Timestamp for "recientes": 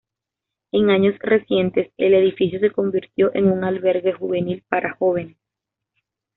1.19-1.91